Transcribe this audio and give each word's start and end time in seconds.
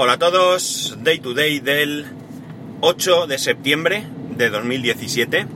Hola 0.00 0.12
a 0.12 0.18
todos, 0.20 0.96
Day 1.02 1.18
to 1.18 1.34
Day 1.34 1.58
del 1.58 2.06
8 2.82 3.26
de 3.26 3.36
septiembre 3.36 4.04
de 4.36 4.48
2017. 4.48 5.48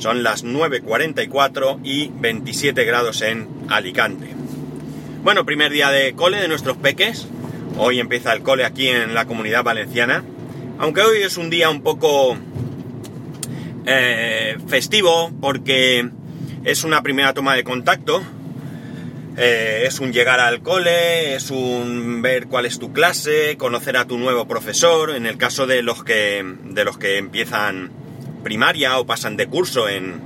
Son 0.00 0.22
las 0.22 0.42
9.44 0.42 1.80
y 1.84 2.08
27 2.08 2.82
grados 2.84 3.20
en 3.20 3.46
Alicante. 3.68 4.28
Bueno, 5.22 5.44
primer 5.44 5.70
día 5.70 5.90
de 5.90 6.14
cole 6.14 6.40
de 6.40 6.48
nuestros 6.48 6.78
peques. 6.78 7.28
Hoy 7.76 8.00
empieza 8.00 8.32
el 8.32 8.42
cole 8.42 8.64
aquí 8.64 8.88
en 8.88 9.12
la 9.12 9.26
comunidad 9.26 9.62
valenciana. 9.62 10.24
Aunque 10.78 11.02
hoy 11.02 11.18
es 11.18 11.36
un 11.36 11.50
día 11.50 11.68
un 11.68 11.82
poco 11.82 12.38
eh, 13.84 14.56
festivo 14.66 15.30
porque 15.42 16.08
es 16.64 16.84
una 16.84 17.02
primera 17.02 17.34
toma 17.34 17.54
de 17.54 17.64
contacto 17.64 18.22
eh, 19.36 19.84
es 19.86 19.98
un 19.98 20.12
llegar 20.12 20.38
al 20.38 20.62
cole, 20.62 21.34
es 21.34 21.50
un 21.50 22.22
ver 22.22 22.46
cuál 22.46 22.66
es 22.66 22.78
tu 22.78 22.92
clase, 22.92 23.56
conocer 23.56 23.96
a 23.96 24.06
tu 24.06 24.16
nuevo 24.16 24.46
profesor, 24.46 25.10
en 25.10 25.26
el 25.26 25.36
caso 25.36 25.66
de 25.66 25.82
los 25.82 26.04
que, 26.04 26.44
de 26.64 26.84
los 26.84 26.98
que 26.98 27.18
empiezan 27.18 27.90
primaria 28.44 28.98
o 28.98 29.06
pasan 29.06 29.36
de 29.36 29.48
curso 29.48 29.88
en, 29.88 30.20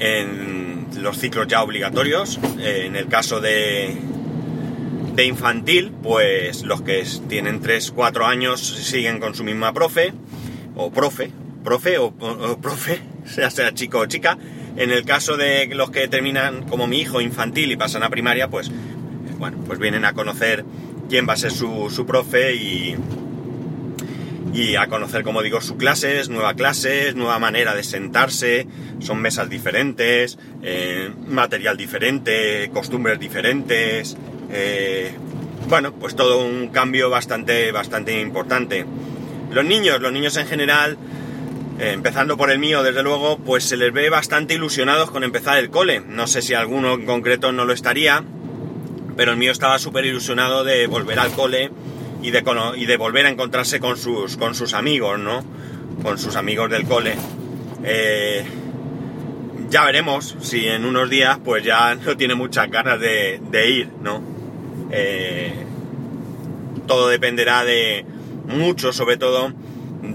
en 0.00 0.88
los 1.00 1.18
ciclos 1.18 1.46
ya 1.46 1.62
obligatorios, 1.62 2.40
eh, 2.58 2.84
en 2.86 2.96
el 2.96 3.06
caso 3.06 3.40
de, 3.40 3.96
de 5.14 5.24
infantil, 5.24 5.92
pues 6.02 6.62
los 6.64 6.82
que 6.82 7.04
tienen 7.28 7.62
3-4 7.62 8.26
años 8.26 8.60
siguen 8.60 9.20
con 9.20 9.36
su 9.36 9.44
misma 9.44 9.72
profe, 9.72 10.12
o 10.74 10.90
profe, 10.90 11.30
profe 11.62 11.98
o, 11.98 12.06
o 12.06 12.58
profe, 12.60 13.00
sea 13.24 13.50
sea 13.50 13.72
chico 13.72 13.98
o 13.98 14.06
chica, 14.06 14.36
en 14.76 14.90
el 14.90 15.04
caso 15.04 15.36
de 15.36 15.66
los 15.66 15.90
que 15.90 16.08
terminan 16.08 16.62
como 16.64 16.86
mi 16.86 17.00
hijo 17.00 17.20
infantil 17.20 17.72
y 17.72 17.76
pasan 17.76 18.02
a 18.02 18.10
primaria, 18.10 18.48
pues 18.48 18.70
bueno, 19.38 19.58
pues 19.66 19.78
vienen 19.78 20.04
a 20.04 20.12
conocer 20.12 20.64
quién 21.08 21.28
va 21.28 21.34
a 21.34 21.36
ser 21.36 21.50
su, 21.50 22.04
profe 22.06 22.54
y, 22.54 22.96
y 24.54 24.76
a 24.76 24.86
conocer, 24.86 25.24
como 25.24 25.42
digo, 25.42 25.60
sus 25.60 25.76
clases, 25.76 26.28
nuevas 26.28 26.54
clases, 26.54 27.14
nueva 27.14 27.38
manera 27.38 27.74
de 27.74 27.82
sentarse, 27.82 28.66
son 29.00 29.20
mesas 29.20 29.50
diferentes, 29.50 30.38
eh, 30.62 31.10
material 31.26 31.76
diferente, 31.76 32.70
costumbres 32.72 33.18
diferentes, 33.18 34.16
eh, 34.50 35.12
bueno, 35.68 35.92
pues 35.92 36.14
todo 36.14 36.44
un 36.44 36.68
cambio 36.68 37.10
bastante, 37.10 37.72
bastante 37.72 38.20
importante. 38.20 38.84
Los 39.50 39.64
niños, 39.64 40.00
los 40.00 40.12
niños 40.12 40.36
en 40.36 40.46
general, 40.46 40.96
eh, 41.82 41.90
empezando 41.90 42.36
por 42.36 42.52
el 42.52 42.60
mío, 42.60 42.84
desde 42.84 43.02
luego, 43.02 43.38
pues 43.38 43.64
se 43.64 43.76
les 43.76 43.92
ve 43.92 44.08
bastante 44.08 44.54
ilusionados 44.54 45.10
con 45.10 45.24
empezar 45.24 45.58
el 45.58 45.68
cole. 45.68 46.00
No 46.06 46.28
sé 46.28 46.40
si 46.40 46.54
alguno 46.54 46.94
en 46.94 47.06
concreto 47.06 47.50
no 47.50 47.64
lo 47.64 47.72
estaría, 47.72 48.22
pero 49.16 49.32
el 49.32 49.36
mío 49.36 49.50
estaba 49.50 49.80
súper 49.80 50.04
ilusionado 50.04 50.62
de 50.62 50.86
volver 50.86 51.18
al 51.18 51.32
cole 51.32 51.72
y 52.22 52.30
de, 52.30 52.44
y 52.76 52.86
de 52.86 52.96
volver 52.96 53.26
a 53.26 53.30
encontrarse 53.30 53.80
con 53.80 53.96
sus, 53.96 54.36
con 54.36 54.54
sus 54.54 54.74
amigos, 54.74 55.18
¿no? 55.18 55.44
Con 56.04 56.18
sus 56.18 56.36
amigos 56.36 56.70
del 56.70 56.84
cole. 56.84 57.16
Eh, 57.82 58.44
ya 59.68 59.84
veremos 59.84 60.36
si 60.40 60.68
en 60.68 60.84
unos 60.84 61.10
días 61.10 61.40
pues 61.42 61.64
ya 61.64 61.94
no 62.06 62.16
tiene 62.16 62.36
muchas 62.36 62.70
ganas 62.70 63.00
de, 63.00 63.40
ir, 63.68 63.88
¿no? 64.00 64.22
Eh, 64.92 65.52
todo 66.86 67.08
dependerá 67.08 67.64
de 67.64 68.06
mucho, 68.46 68.92
sobre 68.92 69.16
todo, 69.16 69.52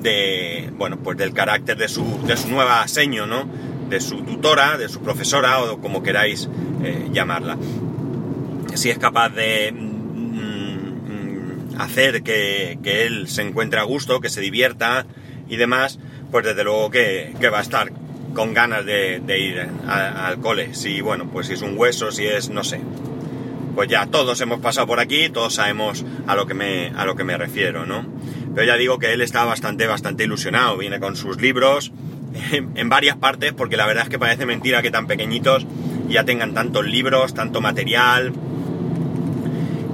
de, 0.02 0.70
bueno, 0.74 0.98
pues 0.98 1.18
del 1.18 1.34
carácter 1.34 1.78
de 1.78 1.88
su, 1.88 2.26
de 2.26 2.38
su 2.38 2.50
nueva 2.50 2.88
seño, 2.88 3.26
¿no? 3.26 3.48
De 3.90 4.00
su 4.00 4.22
tutora, 4.22 4.78
de 4.78 4.90
su 4.90 5.02
profesora 5.02 5.62
o 5.64 5.80
como 5.80 6.04
queráis 6.04 6.50
eh, 6.84 7.10
llamarla. 7.12 7.58
Si 8.74 8.90
es 8.90 8.98
capaz 8.98 9.30
de 9.30 9.72
mm, 9.72 9.98
hacer 11.80 12.24
que, 12.24 12.78
él 12.84 13.28
se 13.28 13.42
encuentre 13.42 13.80
a 13.80 13.84
gusto, 13.84 14.20
que 14.20 14.30
se 14.30 14.42
divierta 14.42 15.06
y 15.48 15.56
demás, 15.56 16.00
pues 16.32 16.46
desde 16.46 16.64
luego 16.64 16.90
que, 16.92 17.34
va 17.52 17.60
a 17.60 17.62
estar 17.62 17.92
con 18.34 18.54
ganas 18.54 18.86
de, 18.86 19.22
ir 19.40 19.68
al 19.88 20.40
cole. 20.40 20.74
Si, 20.74 21.02
bueno, 21.02 21.30
pues 21.32 21.48
si 21.48 21.54
es 21.54 21.62
un 21.62 21.78
hueso, 21.78 22.12
si 22.12 22.26
es, 22.26 22.50
no 22.50 22.64
sé. 22.64 22.82
Pues 23.78 23.90
ya 23.90 24.08
todos 24.08 24.42
hemos 24.42 24.60
pasado 24.60 24.88
por 24.88 25.00
aquí, 25.00 25.30
todos 25.30 25.54
sabemos 25.54 26.04
a 26.26 26.36
lo 26.36 26.48
que 26.48 26.56
me, 26.56 26.88
a 26.96 27.06
lo 27.06 27.16
que 27.16 27.24
me 27.24 27.38
refiero, 27.38 27.86
¿no? 27.86 28.04
Pero 28.56 28.66
ya 28.66 28.76
digo 28.76 28.98
que 28.98 29.14
él 29.14 29.22
está 29.22 29.46
bastante, 29.46 29.86
bastante 29.86 30.24
ilusionado. 30.24 30.80
Viene 30.80 31.00
con 31.00 31.16
sus 31.16 31.40
libros 31.40 31.92
en, 32.52 32.90
varias 32.90 33.18
partes, 33.18 33.54
porque 33.54 33.78
la 33.78 33.86
verdad 33.86 34.06
es 34.06 34.10
que 34.10 34.18
parece 34.18 34.48
mentira 34.48 34.82
que 34.82 34.90
tan 34.90 35.06
pequeñitos 35.06 35.68
ya 36.10 36.24
tengan 36.24 36.56
tantos 36.56 36.88
libros, 36.88 37.36
tanto 37.36 37.62
material, 37.62 38.34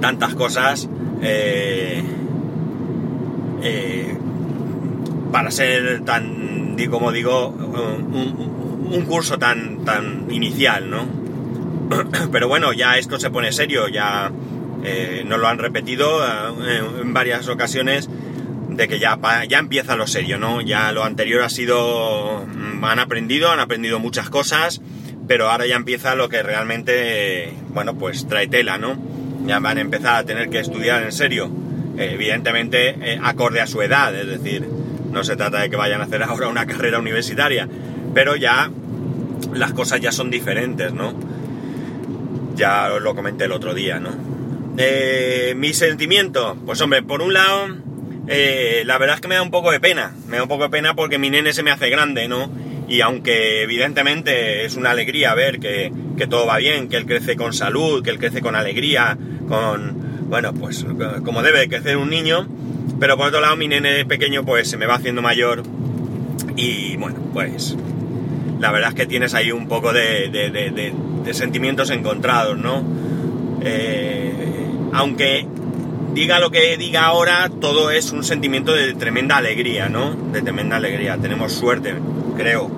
tantas 0.00 0.34
cosas. 0.34 0.88
Eh, 1.20 2.02
eh, 3.64 4.16
para 5.30 5.50
ser 5.50 6.00
tan, 6.06 6.74
como 6.88 7.12
digo, 7.12 7.48
un, 7.48 9.04
curso 9.06 9.38
tan, 9.38 9.84
tan 9.84 10.28
inicial, 10.30 10.88
¿no? 10.88 11.23
Pero 12.32 12.48
bueno, 12.48 12.72
ya 12.72 12.98
esto 12.98 13.18
se 13.18 13.30
pone 13.30 13.52
serio, 13.52 13.88
ya 13.88 14.30
eh, 14.84 15.22
nos 15.26 15.38
lo 15.38 15.48
han 15.48 15.58
repetido 15.58 16.20
en 17.00 17.14
varias 17.14 17.48
ocasiones 17.48 18.08
de 18.76 18.88
que 18.88 18.98
ya, 18.98 19.18
ya 19.48 19.58
empieza 19.58 19.96
lo 19.96 20.06
serio, 20.06 20.38
¿no? 20.38 20.60
Ya 20.60 20.92
lo 20.92 21.04
anterior 21.04 21.42
ha 21.42 21.48
sido... 21.48 22.46
Mm, 22.46 22.84
han 22.84 22.98
aprendido, 22.98 23.50
han 23.50 23.60
aprendido 23.60 23.98
muchas 23.98 24.30
cosas, 24.30 24.80
pero 25.26 25.50
ahora 25.50 25.66
ya 25.66 25.76
empieza 25.76 26.14
lo 26.14 26.28
que 26.28 26.42
realmente, 26.42 27.52
bueno, 27.68 27.94
pues 27.94 28.26
trae 28.28 28.46
tela, 28.46 28.78
¿no? 28.78 28.96
Ya 29.46 29.58
van 29.58 29.78
a 29.78 29.80
empezar 29.80 30.16
a 30.16 30.24
tener 30.24 30.50
que 30.50 30.58
estudiar 30.58 31.02
en 31.02 31.12
serio, 31.12 31.50
eh, 31.98 32.10
evidentemente 32.14 32.96
eh, 33.00 33.20
acorde 33.22 33.60
a 33.60 33.66
su 33.66 33.80
edad, 33.82 34.14
es 34.14 34.26
decir, 34.26 34.66
no 35.10 35.22
se 35.22 35.36
trata 35.36 35.60
de 35.60 35.70
que 35.70 35.76
vayan 35.76 36.00
a 36.00 36.04
hacer 36.04 36.22
ahora 36.22 36.48
una 36.48 36.66
carrera 36.66 36.98
universitaria, 36.98 37.68
pero 38.12 38.36
ya 38.36 38.70
las 39.52 39.72
cosas 39.72 40.00
ya 40.00 40.12
son 40.12 40.30
diferentes, 40.30 40.92
¿no? 40.92 41.14
Ya 42.54 42.92
os 42.92 43.02
lo 43.02 43.14
comenté 43.14 43.44
el 43.44 43.52
otro 43.52 43.74
día, 43.74 43.98
¿no? 43.98 44.10
Eh, 44.76 45.54
mi 45.56 45.72
sentimiento, 45.72 46.56
pues 46.66 46.80
hombre, 46.80 47.02
por 47.02 47.22
un 47.22 47.32
lado, 47.32 47.68
eh, 48.26 48.82
la 48.86 48.98
verdad 48.98 49.16
es 49.16 49.20
que 49.20 49.28
me 49.28 49.36
da 49.36 49.42
un 49.42 49.50
poco 49.50 49.70
de 49.70 49.80
pena, 49.80 50.14
me 50.28 50.36
da 50.36 50.42
un 50.42 50.48
poco 50.48 50.64
de 50.64 50.70
pena 50.70 50.94
porque 50.94 51.18
mi 51.18 51.30
nene 51.30 51.52
se 51.52 51.62
me 51.62 51.70
hace 51.70 51.90
grande, 51.90 52.28
¿no? 52.28 52.50
Y 52.88 53.00
aunque 53.00 53.62
evidentemente 53.62 54.64
es 54.64 54.76
una 54.76 54.90
alegría 54.90 55.34
ver 55.34 55.58
que, 55.58 55.92
todo 56.28 56.46
va 56.46 56.58
bien, 56.58 56.88
que 56.88 56.96
él 56.96 57.06
crece 57.06 57.36
con 57.36 57.52
salud, 57.52 58.02
que 58.02 58.10
él 58.10 58.18
crece 58.18 58.40
con 58.40 58.56
alegría, 58.56 59.16
con, 59.48 60.28
bueno, 60.28 60.52
pues 60.54 60.84
como 61.24 61.42
debe 61.42 61.68
crecer 61.68 61.96
un 61.96 62.10
niño, 62.10 62.48
pero 63.00 63.16
por 63.16 63.28
otro 63.28 63.40
lado 63.40 63.56
mi 63.56 63.68
nene 63.68 64.04
pequeño 64.04 64.44
pues 64.44 64.68
se 64.68 64.76
me 64.76 64.86
va 64.86 64.94
haciendo 64.94 65.22
mayor 65.22 65.62
y 66.56 66.96
bueno, 66.96 67.18
pues 67.32 67.76
la 68.60 68.70
verdad 68.70 68.90
es 68.90 68.94
que 68.94 69.06
tienes 69.06 69.34
ahí 69.34 69.50
un 69.50 69.68
poco 69.68 69.92
de, 69.92 70.94
sentimientos 71.32 71.90
encontrados, 71.90 72.58
¿no? 72.58 72.82
Eh, 73.62 74.66
aunque 74.92 75.46
diga 76.12 76.38
lo 76.38 76.50
que 76.50 76.76
diga 76.76 77.06
ahora, 77.06 77.50
todo 77.60 77.90
es 77.90 78.12
un 78.12 78.22
sentimiento 78.24 78.72
de 78.72 78.94
tremenda 78.94 79.36
alegría, 79.36 79.88
¿no? 79.88 80.14
De 80.14 80.42
tremenda 80.42 80.76
alegría. 80.76 81.16
Tenemos 81.16 81.52
suerte, 81.52 81.94
creo. 82.36 82.70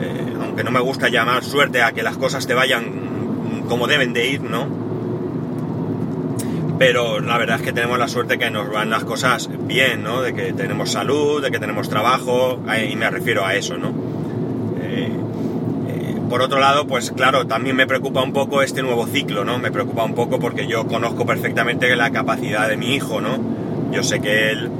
Eh, 0.00 0.34
aunque 0.42 0.64
no 0.64 0.70
me 0.70 0.80
gusta 0.80 1.08
llamar 1.08 1.44
suerte 1.44 1.82
a 1.82 1.92
que 1.92 2.02
las 2.02 2.16
cosas 2.16 2.46
te 2.46 2.54
vayan 2.54 3.64
como 3.68 3.86
deben 3.86 4.12
de 4.12 4.28
ir, 4.28 4.42
¿no? 4.42 4.66
Pero 6.78 7.20
la 7.20 7.38
verdad 7.38 7.56
es 7.56 7.62
que 7.62 7.72
tenemos 7.72 7.98
la 7.98 8.08
suerte 8.08 8.38
que 8.38 8.50
nos 8.50 8.70
van 8.70 8.90
las 8.90 9.04
cosas 9.04 9.50
bien, 9.66 10.02
¿no? 10.02 10.22
De 10.22 10.32
que 10.32 10.52
tenemos 10.52 10.92
salud, 10.92 11.42
de 11.42 11.50
que 11.50 11.58
tenemos 11.58 11.88
trabajo, 11.88 12.60
y 12.90 12.96
me 12.96 13.10
refiero 13.10 13.44
a 13.44 13.54
eso, 13.54 13.76
¿no? 13.76 14.07
Por 16.28 16.42
otro 16.42 16.60
lado, 16.60 16.86
pues 16.86 17.10
claro, 17.10 17.46
también 17.46 17.74
me 17.74 17.86
preocupa 17.86 18.22
un 18.22 18.32
poco 18.32 18.60
este 18.60 18.82
nuevo 18.82 19.06
ciclo, 19.06 19.44
¿no? 19.44 19.58
Me 19.58 19.70
preocupa 19.70 20.04
un 20.04 20.14
poco 20.14 20.38
porque 20.38 20.66
yo 20.66 20.86
conozco 20.86 21.24
perfectamente 21.24 21.94
la 21.96 22.10
capacidad 22.10 22.68
de 22.68 22.76
mi 22.76 22.94
hijo, 22.94 23.20
¿no? 23.20 23.38
Yo 23.92 24.02
sé 24.02 24.20
que 24.20 24.50
él 24.50 24.70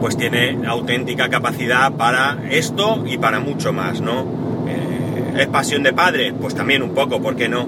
pues 0.00 0.16
tiene 0.16 0.58
auténtica 0.66 1.28
capacidad 1.28 1.92
para 1.92 2.38
esto 2.50 3.04
y 3.06 3.18
para 3.18 3.40
mucho 3.40 3.72
más, 3.72 4.00
¿no? 4.00 4.24
Eh, 4.66 5.42
¿Es 5.42 5.46
pasión 5.48 5.82
de 5.82 5.92
padre? 5.92 6.32
Pues 6.32 6.54
también 6.54 6.82
un 6.82 6.94
poco, 6.94 7.20
¿por 7.20 7.36
qué 7.36 7.48
no? 7.48 7.66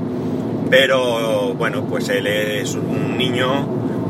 Pero 0.71 1.55
bueno, 1.55 1.85
pues 1.85 2.09
él 2.09 2.27
es 2.27 2.75
un 2.75 3.19
niño 3.19 3.67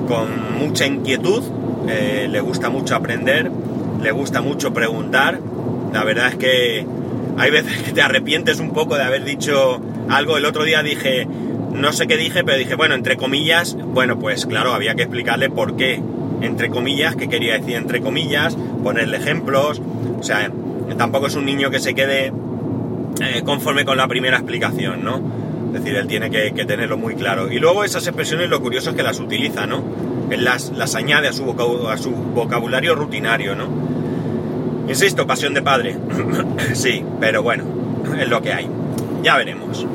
con 0.07 0.59
mucha 0.59 0.87
inquietud, 0.87 1.43
eh, 1.89 2.29
le 2.31 2.41
gusta 2.41 2.71
mucho 2.71 2.95
aprender, 2.95 3.51
le 4.01 4.11
gusta 4.13 4.41
mucho 4.41 4.73
preguntar. 4.73 5.41
La 5.93 6.05
verdad 6.05 6.29
es 6.29 6.37
que 6.37 6.87
hay 7.39 7.51
veces 7.51 7.83
que 7.83 7.93
te 7.93 8.03
arrepientes 8.03 8.61
un 8.61 8.73
poco 8.73 8.97
de 8.97 9.03
haber 9.03 9.25
dicho 9.25 9.81
algo. 10.09 10.37
El 10.37 10.45
otro 10.45 10.65
día 10.65 10.83
dije, 10.83 11.27
no 11.73 11.93
sé 11.93 12.07
qué 12.07 12.17
dije, 12.17 12.45
pero 12.45 12.59
dije, 12.59 12.75
bueno, 12.75 12.95
entre 12.95 13.17
comillas, 13.17 13.77
bueno, 13.77 14.19
pues 14.19 14.47
claro, 14.47 14.73
había 14.73 14.95
que 14.95 15.03
explicarle 15.03 15.51
por 15.51 15.77
qué, 15.77 16.01
entre 16.41 16.71
comillas, 16.71 17.17
qué 17.17 17.29
quería 17.29 17.59
decir 17.59 17.77
entre 17.77 18.01
comillas, 18.01 18.57
ponerle 18.83 19.19
ejemplos, 19.19 19.83
o 20.19 20.23
sea, 20.23 20.51
tampoco 20.97 21.27
es 21.27 21.35
un 21.35 21.45
niño 21.45 21.71
que 21.71 21.81
se 21.81 21.95
quede 21.95 22.33
eh, 23.21 23.43
conforme 23.45 23.85
con 23.85 23.97
la 23.97 24.09
primera 24.09 24.37
explicación, 24.37 25.05
¿no? 25.05 25.21
Es 25.67 25.85
decir, 25.85 25.97
él 25.97 26.07
tiene 26.07 26.31
que, 26.31 26.51
tenerlo 26.65 26.97
muy 26.97 27.17
claro. 27.17 27.53
Y 27.53 27.59
luego 27.59 27.85
esas 27.85 28.07
expresiones 28.07 28.49
lo 28.49 28.63
curioso 28.63 28.91
es 28.91 28.97
que 28.97 29.03
las 29.03 29.21
utiliza, 29.21 29.67
¿no? 29.67 29.83
Él 30.31 30.45
las, 30.45 30.95
añade 30.95 31.29
a 31.29 31.33
su 31.33 31.45
vocabulario 31.45 32.95
rutinario, 32.95 33.55
¿no? 33.55 33.96
Insisto, 34.89 35.27
pasión 35.27 35.55
de 35.55 35.63
padre. 35.63 35.97
sí, 36.75 37.05
pero 37.21 37.43
bueno, 37.43 37.65
es 38.19 38.29
lo 38.29 38.41
que 38.43 38.53
hay. 38.53 38.69
Ya 39.23 39.37
veremos. 39.37 39.87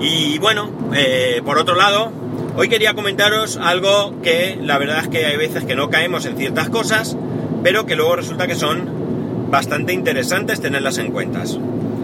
Y 0.00 0.38
bueno, 0.38 0.70
eh, 0.94 1.40
por 1.44 1.58
otro 1.58 1.74
lado, 1.74 2.12
hoy 2.56 2.68
quería 2.68 2.94
comentaros 2.94 3.56
algo 3.56 4.20
que 4.22 4.58
la 4.60 4.78
verdad 4.78 5.00
es 5.00 5.08
que 5.08 5.24
hay 5.24 5.36
veces 5.36 5.64
que 5.64 5.74
no 5.74 5.88
caemos 5.88 6.26
en 6.26 6.36
ciertas 6.36 6.68
cosas, 6.68 7.16
pero 7.62 7.86
que 7.86 7.96
luego 7.96 8.16
resulta 8.16 8.46
que 8.46 8.54
son 8.54 9.50
bastante 9.50 9.92
interesantes 9.92 10.60
tenerlas 10.60 10.98
en 10.98 11.10
cuenta. 11.10 11.44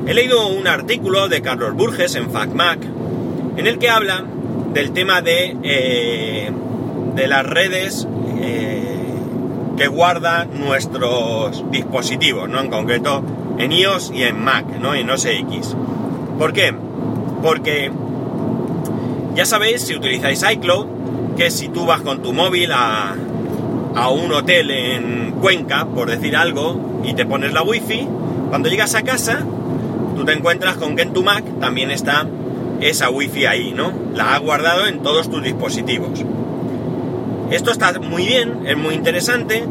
He 0.07 0.15
leído 0.15 0.49
un 0.49 0.67
artículo 0.67 1.29
de 1.29 1.43
Carlos 1.43 1.75
Burges 1.75 2.15
en 2.15 2.31
FacMac 2.31 2.79
en 3.57 3.67
el 3.67 3.79
que 3.79 3.91
habla 3.91 4.25
del 4.73 4.93
tema 4.93 5.21
de, 5.21 5.57
eh, 5.63 6.51
de 7.15 7.29
las 7.29 7.45
redes 7.45 8.07
eh, 8.41 8.80
que 9.81 9.89
guardan 9.89 10.61
nuestros 10.61 11.65
dispositivos, 11.71 12.47
¿no? 12.51 12.61
En 12.61 12.69
concreto 12.69 13.25
en 13.57 13.73
iOS 13.73 14.13
y 14.15 14.25
en 14.25 14.39
Mac, 14.39 14.67
¿no? 14.79 14.95
En 14.95 15.09
OS 15.09 15.25
X. 15.25 15.75
¿Por 16.39 16.53
qué? 16.53 16.75
Porque 17.43 17.91
ya 19.35 19.47
sabéis, 19.47 19.81
si 19.81 19.97
utilizáis 19.97 20.45
iCloud, 20.53 20.85
que 21.35 21.51
si 21.51 21.71
tú 21.71 21.87
vas 21.87 22.03
con 22.03 22.21
tu 22.21 22.35
móvil 22.35 22.73
a, 22.73 23.17
a 23.95 24.11
un 24.11 24.31
hotel 24.35 24.71
en 24.71 25.33
Cuenca, 25.41 25.87
por 25.87 26.11
decir 26.11 26.37
algo, 26.37 27.01
y 27.03 27.15
te 27.15 27.25
pones 27.25 27.55
la 27.55 27.63
wifi, 27.63 28.07
cuando 28.51 28.69
llegas 28.69 28.95
a 28.95 29.01
casa, 29.01 29.47
tú 30.15 30.27
te 30.27 30.35
encuentras 30.35 30.77
con 30.77 30.95
que 30.95 31.05
en 31.05 31.15
tu 31.15 31.23
Mac 31.23 31.43
también 31.59 31.91
está 31.91 32.27
esa 32.83 33.09
wifi 33.09 33.47
ahí, 33.47 33.73
¿no? 33.73 33.95
La 34.13 34.35
ha 34.35 34.39
guardado 34.41 34.87
en 34.87 35.03
todos 35.03 35.31
tus 35.31 35.43
dispositivos. 35.43 36.23
Esto 37.51 37.73
está 37.73 37.99
muy 37.99 38.27
bien, 38.27 38.61
es 38.67 38.77
muy 38.77 38.95
interesante, 38.95 39.65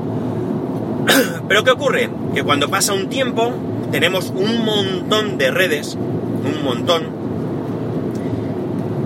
pero 1.47 1.63
¿qué 1.63 1.71
ocurre? 1.71 2.09
Que 2.33 2.43
cuando 2.43 2.69
pasa 2.69 2.93
un 2.93 3.09
tiempo 3.09 3.53
tenemos 3.91 4.31
un 4.35 4.65
montón 4.65 5.37
de 5.37 5.49
redes, 5.49 5.95
un 5.95 6.63
montón, 6.63 7.19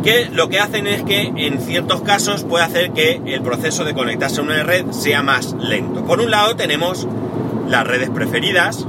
que 0.03 0.29
lo 0.31 0.49
que 0.49 0.59
hacen 0.59 0.87
es 0.87 1.03
que 1.03 1.21
en 1.21 1.59
ciertos 1.59 2.01
casos 2.01 2.43
puede 2.43 2.65
hacer 2.65 2.91
que 2.91 3.21
el 3.25 3.41
proceso 3.41 3.85
de 3.85 3.93
conectarse 3.93 4.41
a 4.41 4.43
una 4.43 4.63
red 4.63 4.91
sea 4.91 5.23
más 5.23 5.53
lento. 5.53 6.03
Por 6.03 6.19
un 6.19 6.31
lado 6.31 6.55
tenemos 6.55 7.07
las 7.69 7.87
redes 7.87 8.09
preferidas, 8.09 8.85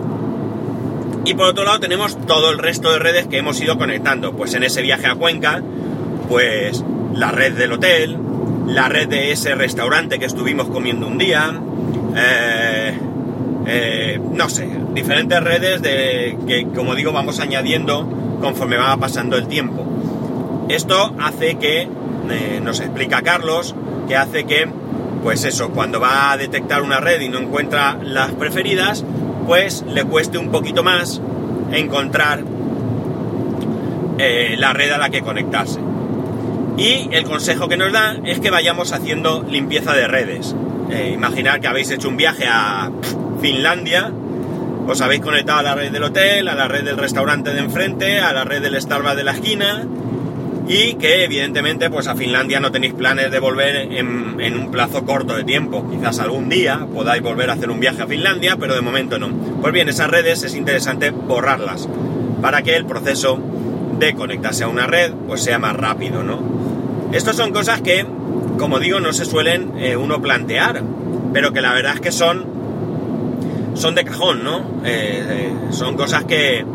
y 1.27 1.35
por 1.35 1.47
otro 1.47 1.65
lado 1.65 1.81
tenemos 1.81 2.19
todo 2.27 2.51
el 2.51 2.59
resto 2.59 2.93
de 2.93 2.99
redes 2.99 3.27
que 3.27 3.39
hemos 3.39 3.61
ido 3.61 3.79
conectando. 3.79 4.33
Pues 4.33 4.55
en 4.55 4.63
ese 4.63 4.83
viaje 4.83 5.07
a 5.07 5.15
Cuenca, 5.15 5.63
pues 6.29 6.85
la 7.15 7.31
red 7.31 7.55
del 7.55 7.73
hotel, 7.73 8.19
la 8.67 8.89
red 8.89 9.09
de 9.09 9.33
ese 9.33 9.55
restaurante 9.55 10.19
que 10.19 10.25
estuvimos 10.25 10.69
comiendo 10.69 11.07
un 11.07 11.19
día, 11.19 11.53
eh, 12.17 12.99
eh, 13.67 14.21
no 14.33 14.49
sé, 14.49 14.69
diferentes 14.93 15.43
redes 15.43 15.83
de 15.83 16.39
que, 16.47 16.67
como 16.75 16.95
digo, 16.95 17.13
vamos 17.13 17.41
añadiendo 17.41 18.09
conforme 18.41 18.77
va 18.77 18.97
pasando 18.97 19.37
el 19.37 19.47
tiempo. 19.49 19.85
Esto 20.69 21.15
hace 21.21 21.57
que, 21.57 21.83
eh, 21.83 22.61
nos 22.63 22.81
explica 22.81 23.23
Carlos, 23.23 23.75
que 24.09 24.17
hace 24.17 24.45
que, 24.45 24.69
pues 25.23 25.45
eso, 25.45 25.71
cuando 25.71 26.01
va 26.01 26.33
a 26.33 26.37
detectar 26.37 26.83
una 26.83 27.01
red 27.01 27.21
y 27.21 27.29
no 27.29 27.39
encuentra 27.39 27.99
las 28.03 28.33
preferidas, 28.33 29.05
pues 29.47 29.85
le 29.87 30.05
cueste 30.05 30.39
un 30.39 30.51
poquito 30.51 30.83
más 30.83 31.21
encontrar 31.73 32.43
la 34.17 34.73
red 34.73 34.91
a 34.91 34.99
la 34.99 35.11
que 35.11 35.23
conectarse. 35.23 35.81
Y 36.77 37.09
el 37.13 37.25
consejo 37.25 37.69
que 37.69 37.77
nos 37.77 37.93
da 37.93 38.17
es 38.25 38.41
que 38.41 38.51
vayamos 38.51 38.93
haciendo 38.93 39.45
limpieza 39.49 39.95
de 39.95 40.09
redes. 40.09 40.55
Eh, 40.91 41.13
imaginar 41.15 41.61
que 41.61 41.69
habéis 41.69 41.91
hecho 41.91 42.09
un 42.09 42.17
viaje 42.17 42.47
a 42.49 42.91
Finlandia, 43.41 44.11
os 44.87 45.01
habéis 45.01 45.21
conectado 45.21 45.61
a 45.61 45.63
la 45.63 45.75
red 45.75 45.93
del 45.93 46.03
hotel, 46.03 46.49
a 46.49 46.55
la 46.55 46.69
red 46.69 46.85
del 46.85 46.99
restaurante 46.99 47.53
de 47.53 47.61
enfrente, 47.61 48.19
a 48.19 48.33
la 48.33 48.45
red 48.45 48.61
del 48.61 48.81
Starbucks 48.81 49.17
de 49.17 49.25
la 49.25 49.33
esquina, 49.33 49.87
y 50.67 50.95
que 50.95 51.25
evidentemente 51.25 51.91
pues 51.91 52.07
a 52.07 52.17
Finlandia 52.17 52.59
no 52.59 52.73
tenéis 52.73 52.95
planes 52.95 53.31
de 53.31 53.39
volver 53.39 53.77
en, 53.77 54.41
en, 54.41 54.59
un 54.59 54.71
plazo 54.71 55.05
corto 55.05 55.37
de 55.37 55.45
tiempo. 55.45 55.89
Quizás 55.91 56.19
algún 56.19 56.49
día 56.49 56.87
podáis 56.93 57.23
volver 57.23 57.51
a 57.51 57.55
hacer 57.55 57.71
un 57.71 57.81
viaje 57.81 58.03
a 58.03 58.07
Finlandia, 58.07 58.57
pero 58.57 58.75
de 58.75 58.81
momento 58.81 59.19
no. 59.19 59.29
Pues 59.61 59.73
bien, 59.73 59.89
esas 59.89 60.11
redes 60.11 60.43
es 60.43 60.55
interesante 60.55 61.11
borrarlas 61.11 61.89
para 62.43 62.63
que 62.63 62.77
el 62.77 62.85
proceso 62.85 63.39
de 63.99 64.15
conectarse 64.15 64.65
a 64.65 64.69
una 64.69 64.87
red 64.87 65.13
pues 65.27 65.43
sea 65.43 65.59
más 65.59 65.77
rápido, 65.77 66.23
¿no? 66.23 66.54
Estas 67.15 67.37
son 67.37 67.53
cosas 67.53 67.81
que, 67.81 68.05
como 68.59 68.81
digo, 68.81 68.99
no 68.99 69.13
se 69.13 69.25
suelen 69.25 69.75
eh, 69.79 69.97
uno 69.97 70.21
plantear, 70.21 70.83
pero 71.33 71.53
que 71.53 71.61
la 71.61 71.73
verdad 71.73 71.95
es 71.95 72.01
que 72.01 72.11
son, 72.11 72.45
son 73.75 73.95
de 73.95 74.05
cajón, 74.05 74.43
¿no? 74.43 74.59
Eh, 74.85 75.25
eh, 75.29 75.53
son 75.71 75.97
cosas 75.97 76.25
que, 76.25 76.67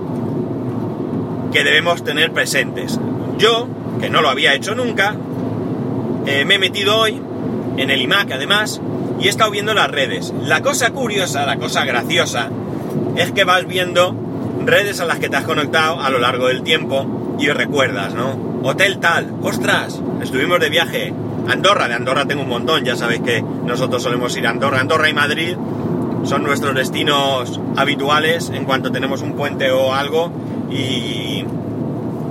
que 1.51 1.63
debemos 1.65 2.06
tener 2.06 2.31
presentes. 2.31 2.97
Yo, 3.38 3.68
que 4.00 4.09
no 4.09 4.21
lo 4.21 4.30
había 4.30 4.53
hecho 4.53 4.75
nunca, 4.75 5.13
me 6.24 6.56
he 6.56 6.59
metido 6.59 6.95
hoy 6.95 7.19
en 7.77 7.89
el 7.89 8.01
iMac 8.03 8.31
además 8.31 8.80
y 9.19 9.27
he 9.27 9.30
estado 9.30 9.51
viendo 9.51 9.74
las 9.74 9.91
redes. 9.91 10.33
La 10.45 10.62
cosa 10.62 10.91
curiosa, 10.91 11.45
la 11.45 11.57
cosa 11.57 11.83
graciosa, 11.83 12.50
es 13.18 13.33
que 13.33 13.44
vas 13.44 13.68
viendo 13.68 14.15
redes 14.65 15.01
a 15.01 15.06
las 15.06 15.19
que 15.19 15.27
te 15.27 15.36
has 15.36 15.44
conectado 15.44 16.00
a 16.00 16.09
lo 16.09 16.19
largo 16.19 16.47
del 16.47 16.62
tiempo 16.63 17.36
y 17.39 17.50
recuerdas, 17.50 18.13
¿no? 18.13 18.49
Hotel 18.61 19.00
tal, 19.00 19.33
ostras, 19.41 20.01
estuvimos 20.21 20.59
de 20.59 20.69
viaje. 20.69 21.13
Andorra, 21.47 21.88
de 21.88 21.94
Andorra 21.94 22.25
tengo 22.25 22.41
un 22.44 22.50
montón, 22.50 22.83
ya 22.83 22.95
sabéis 22.95 23.21
que 23.21 23.41
nosotros 23.41 24.03
solemos 24.03 24.35
ir 24.35 24.47
a 24.47 24.50
Andorra. 24.50 24.81
Andorra 24.81 25.09
y 25.09 25.13
Madrid 25.13 25.56
son 26.25 26.44
nuestros 26.44 26.75
destinos 26.75 27.59
habituales 27.77 28.51
en 28.53 28.65
cuanto 28.65 28.91
tenemos 28.91 29.21
un 29.21 29.33
puente 29.33 29.71
o 29.71 29.94
algo 29.94 30.31
y, 30.69 31.45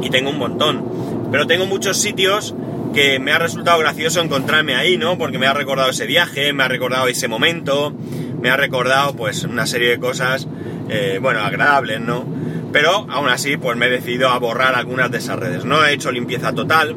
y 0.02 0.10
tengo 0.10 0.28
un 0.28 0.38
montón. 0.38 0.84
Pero 1.32 1.46
tengo 1.46 1.64
muchos 1.64 1.96
sitios 1.96 2.54
que 2.92 3.18
me 3.18 3.32
ha 3.32 3.38
resultado 3.38 3.78
gracioso 3.78 4.20
encontrarme 4.20 4.74
ahí, 4.74 4.98
¿no? 4.98 5.16
Porque 5.16 5.38
me 5.38 5.46
ha 5.46 5.54
recordado 5.54 5.90
ese 5.90 6.06
viaje, 6.06 6.52
me 6.52 6.64
ha 6.64 6.68
recordado 6.68 7.08
ese 7.08 7.26
momento, 7.26 7.94
me 8.40 8.50
ha 8.50 8.56
recordado 8.56 9.14
pues 9.14 9.44
una 9.44 9.66
serie 9.66 9.88
de 9.88 9.98
cosas, 9.98 10.46
eh, 10.90 11.18
bueno, 11.22 11.40
agradables, 11.40 12.00
¿no? 12.00 12.37
Pero 12.72 13.06
aún 13.08 13.28
así 13.28 13.56
pues 13.56 13.76
me 13.76 13.86
he 13.86 13.90
decidido 13.90 14.28
a 14.28 14.38
borrar 14.38 14.74
algunas 14.74 15.10
de 15.10 15.18
esas 15.18 15.38
redes. 15.38 15.64
No 15.64 15.84
he 15.84 15.92
hecho 15.92 16.12
limpieza 16.12 16.52
total, 16.52 16.94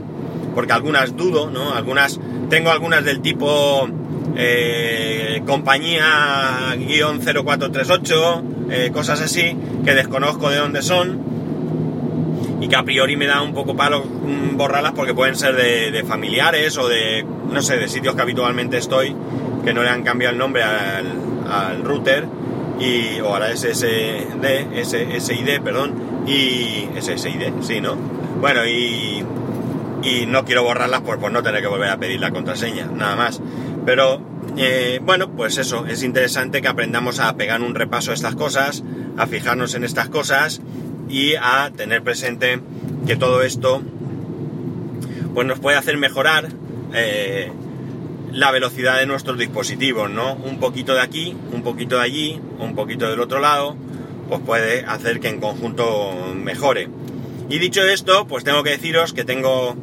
porque 0.53 0.73
algunas 0.73 1.15
dudo, 1.15 1.49
¿no? 1.49 1.73
Algunas, 1.73 2.19
tengo 2.49 2.71
algunas 2.71 3.03
del 3.05 3.21
tipo 3.21 3.87
eh, 4.35 5.41
compañía 5.45 6.75
guion 6.77 7.19
0438, 7.21 8.43
eh, 8.69 8.91
cosas 8.93 9.21
así, 9.21 9.55
que 9.83 9.93
desconozco 9.93 10.49
de 10.49 10.57
dónde 10.57 10.81
son 10.81 11.31
y 12.61 12.67
que 12.67 12.75
a 12.75 12.83
priori 12.83 13.17
me 13.17 13.25
da 13.25 13.41
un 13.41 13.53
poco 13.53 13.75
palo 13.75 14.03
mm, 14.03 14.55
borrarlas 14.55 14.93
porque 14.93 15.13
pueden 15.13 15.35
ser 15.35 15.55
de, 15.55 16.03
familiares 16.03 16.77
o 16.77 16.87
de, 16.87 17.25
no 17.51 17.61
sé, 17.61 17.77
de 17.77 17.87
sitios 17.87 18.15
que 18.15 18.21
habitualmente 18.21 18.77
estoy, 18.77 19.15
que 19.65 19.73
no 19.73 19.81
le 19.81 19.89
han 19.89 20.03
cambiado 20.03 20.33
el 20.33 20.39
nombre 20.39 20.63
al, 20.63 21.83
router 21.83 22.25
y, 22.81 23.19
o 23.21 23.35
a 23.35 23.39
la 23.39 23.55
SSD, 23.55 24.83
SSID, 24.83 25.61
perdón, 25.63 26.25
y 26.27 26.89
SSID, 26.99 27.61
sí, 27.61 27.79
¿no? 27.79 27.95
Bueno, 27.95 28.65
y, 28.65 29.23
y 30.03 30.25
no 30.25 30.45
quiero 30.45 30.63
borrarlas 30.63 31.01
por, 31.01 31.19
por 31.19 31.31
no 31.31 31.43
tener 31.43 31.61
que 31.61 31.67
volver 31.67 31.89
a 31.89 31.97
pedir 31.97 32.19
la 32.19 32.31
contraseña, 32.31 32.87
nada 32.87 33.15
más. 33.15 33.39
Pero, 33.85 34.21
eh, 34.57 34.99
bueno, 35.03 35.31
pues 35.31 35.57
eso, 35.57 35.85
es 35.85 36.03
interesante 36.03 36.61
que 36.61 36.67
aprendamos 36.67 37.19
a 37.19 37.35
pegar 37.35 37.61
un 37.61 37.75
repaso 37.75 38.11
a 38.11 38.13
estas 38.13 38.35
cosas, 38.35 38.83
a 39.17 39.27
fijarnos 39.27 39.75
en 39.75 39.83
estas 39.83 40.09
cosas 40.09 40.61
y 41.07 41.35
a 41.35 41.71
tener 41.75 42.03
presente 42.03 42.59
que 43.05 43.15
todo 43.15 43.41
esto 43.41 43.81
pues 45.33 45.47
nos 45.47 45.59
puede 45.59 45.77
hacer 45.77 45.97
mejorar 45.97 46.49
eh, 46.93 47.51
la 48.31 48.51
velocidad 48.51 48.97
de 48.97 49.05
nuestros 49.05 49.37
dispositivos, 49.37 50.09
¿no? 50.09 50.35
Un 50.35 50.59
poquito 50.59 50.93
de 50.93 51.01
aquí, 51.01 51.35
un 51.51 51.63
poquito 51.63 51.97
de 51.97 52.03
allí, 52.03 52.39
un 52.59 52.75
poquito 52.75 53.09
del 53.09 53.19
otro 53.19 53.39
lado, 53.39 53.75
pues 54.29 54.41
puede 54.41 54.85
hacer 54.85 55.19
que 55.19 55.29
en 55.29 55.39
conjunto 55.39 56.33
mejore. 56.35 56.87
Y 57.49 57.59
dicho 57.59 57.83
esto, 57.83 58.27
pues 58.27 58.43
tengo 58.43 58.63
que 58.63 58.71
deciros 58.71 59.13
que 59.13 59.25
tengo, 59.25 59.75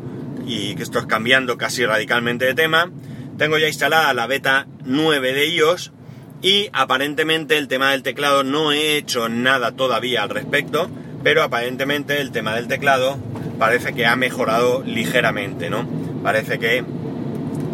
y 0.46 0.74
que 0.74 0.82
esto 0.82 0.98
es 0.98 1.06
cambiando 1.06 1.58
casi 1.58 1.84
radicalmente 1.84 2.46
de 2.46 2.54
tema, 2.54 2.90
tengo 3.36 3.58
ya 3.58 3.68
instalada 3.68 4.14
la 4.14 4.26
beta 4.26 4.66
9 4.84 5.32
de 5.34 5.48
iOS 5.48 5.92
y 6.40 6.70
aparentemente 6.72 7.58
el 7.58 7.68
tema 7.68 7.90
del 7.90 8.02
teclado 8.02 8.42
no 8.44 8.72
he 8.72 8.96
hecho 8.96 9.28
nada 9.28 9.72
todavía 9.72 10.22
al 10.22 10.30
respecto, 10.30 10.88
pero 11.22 11.42
aparentemente 11.42 12.20
el 12.20 12.30
tema 12.30 12.54
del 12.54 12.68
teclado 12.68 13.18
parece 13.58 13.92
que 13.92 14.06
ha 14.06 14.16
mejorado 14.16 14.82
ligeramente, 14.84 15.68
¿no? 15.68 15.86
Parece 16.22 16.58
que 16.58 16.84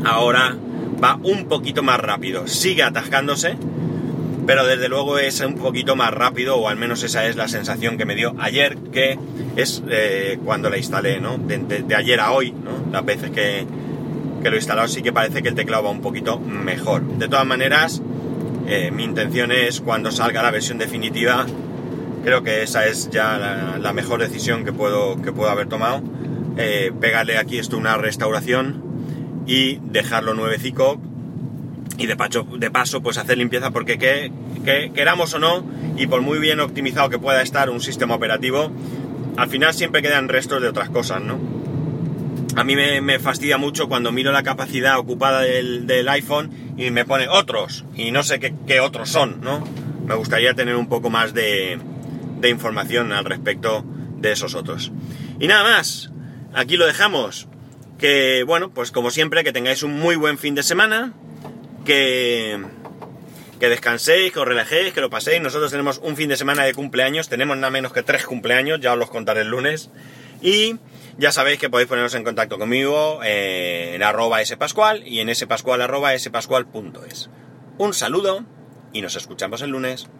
ahora 0.04 0.56
va 1.04 1.20
un 1.22 1.46
poquito 1.48 1.82
más 1.82 2.00
rápido, 2.00 2.48
sigue 2.48 2.82
atascándose, 2.82 3.56
pero 4.46 4.66
desde 4.66 4.88
luego 4.88 5.18
es 5.18 5.40
un 5.40 5.54
poquito 5.54 5.96
más 5.96 6.10
rápido, 6.12 6.56
o 6.56 6.68
al 6.68 6.76
menos 6.76 7.02
esa 7.02 7.26
es 7.26 7.36
la 7.36 7.46
sensación 7.46 7.98
que 7.98 8.06
me 8.06 8.14
dio 8.14 8.34
ayer, 8.38 8.78
que 8.90 9.18
es 9.56 9.82
eh, 9.90 10.38
cuando 10.44 10.70
la 10.70 10.78
instalé, 10.78 11.20
¿no? 11.20 11.36
De, 11.36 11.94
ayer 11.94 12.20
a 12.20 12.32
hoy, 12.32 12.52
¿no? 12.52 12.90
Las 12.90 13.04
veces 13.04 13.30
que, 13.30 13.66
que 14.42 14.48
lo 14.48 14.56
he 14.56 14.58
instalado 14.58 14.88
sí 14.88 15.02
que 15.02 15.12
parece 15.12 15.42
que 15.42 15.50
el 15.50 15.54
teclado 15.54 15.84
va 15.84 15.90
un 15.90 16.00
poquito 16.00 16.38
mejor. 16.38 17.02
De 17.18 17.28
todas 17.28 17.46
maneras, 17.46 18.00
eh, 18.66 18.90
mi 18.90 19.04
intención 19.04 19.52
es 19.52 19.80
cuando 19.80 20.10
salga 20.10 20.42
la 20.42 20.50
versión 20.50 20.78
definitiva, 20.78 21.44
creo 22.24 22.42
que 22.42 22.62
esa 22.62 22.86
es 22.86 23.10
ya 23.10 23.76
la, 23.78 23.92
mejor 23.92 24.20
decisión 24.20 24.64
que 24.64 24.72
puedo, 24.72 25.20
que 25.20 25.32
puedo 25.32 25.50
haber 25.50 25.68
tomado. 25.68 26.02
Eh, 26.56 26.92
pegarle 27.00 27.36
aquí 27.36 27.58
esto 27.58 27.76
una 27.76 27.96
restauración 27.96 28.83
y 29.46 29.78
dejarlo 29.82 30.34
nuevecico 30.34 31.00
y 31.96 32.06
de, 32.06 32.16
paso, 32.16 32.46
de 32.58 32.70
paso 32.70 33.02
pues 33.02 33.18
hacer 33.18 33.38
limpieza 33.38 33.70
porque 33.70 33.98
que, 33.98 34.30
queramos 34.94 35.34
o 35.34 35.38
no 35.38 35.64
y 35.96 36.06
por 36.06 36.22
muy 36.22 36.38
bien 36.38 36.60
optimizado 36.60 37.10
que 37.10 37.18
pueda 37.18 37.42
estar 37.42 37.70
un 37.70 37.80
sistema 37.80 38.14
operativo 38.14 38.72
al 39.36 39.48
final 39.48 39.74
siempre 39.74 40.02
quedan 40.02 40.28
restos 40.28 40.60
de 40.60 40.68
otras 40.68 40.90
cosas 40.90 41.22
no 41.22 41.38
a 42.56 42.64
mí 42.64 42.76
me, 42.76 43.18
fastidia 43.18 43.58
mucho 43.58 43.88
cuando 43.88 44.12
miro 44.12 44.32
la 44.32 44.42
capacidad 44.42 44.98
ocupada 44.98 45.40
del, 45.40 46.08
iPhone 46.08 46.50
y 46.76 46.90
me 46.90 47.04
pone 47.04 47.28
otros 47.28 47.84
y 47.94 48.10
no 48.10 48.22
sé 48.22 48.38
qué, 48.40 48.80
otros 48.80 49.08
son 49.10 49.40
no 49.40 49.64
me 50.06 50.14
gustaría 50.14 50.54
tener 50.54 50.76
un 50.76 50.88
poco 50.88 51.10
más 51.10 51.34
de, 51.34 51.78
de 52.40 52.50
información 52.50 53.12
al 53.12 53.24
respecto 53.24 53.84
de 54.18 54.32
esos 54.32 54.54
otros. 54.54 54.92
Y 55.40 55.46
nada 55.46 55.64
más 55.64 56.10
aquí 56.52 56.76
lo 56.76 56.86
dejamos 56.86 57.48
que 58.04 58.44
bueno 58.46 58.68
pues 58.68 58.90
como 58.90 59.10
siempre 59.10 59.44
que 59.44 59.52
tengáis 59.54 59.82
un 59.82 59.98
muy 59.98 60.14
buen 60.14 60.36
fin 60.36 60.54
de 60.54 60.62
semana 60.62 61.14
que, 61.86 62.62
que 63.58 63.68
descanséis, 63.70 64.30
que 64.30 64.40
os 64.40 64.46
relajéis, 64.46 64.92
que 64.92 65.00
lo 65.00 65.08
paséis. 65.08 65.40
Nosotros 65.40 65.70
tenemos 65.70 66.02
un 66.02 66.14
fin 66.14 66.28
de 66.28 66.36
semana 66.36 66.64
de 66.64 66.74
cumpleaños, 66.74 67.30
tenemos 67.30 67.56
nada 67.56 67.70
menos 67.70 67.94
que 67.94 68.02
tres 68.02 68.26
cumpleaños, 68.26 68.80
ya 68.80 68.92
os 68.92 68.98
los 68.98 69.08
contaré 69.08 69.40
el 69.40 69.48
lunes. 69.48 69.88
Y 70.42 70.76
ya 71.16 71.32
sabéis 71.32 71.58
que 71.58 71.70
podéis 71.70 71.88
poneros 71.88 72.14
en 72.14 72.24
contacto 72.24 72.58
conmigo 72.58 73.20
eh, 73.24 73.92
en 73.94 74.02
arroba 74.02 74.44
spascual 74.44 75.02
y 75.06 75.20
en 75.20 75.34
spascual 75.34 75.80
arroba 75.80 76.18
spascual.es. 76.18 77.30
Un 77.78 77.94
saludo 77.94 78.44
y 78.92 79.00
nos 79.00 79.16
escuchamos 79.16 79.62
el 79.62 79.70
lunes. 79.70 80.10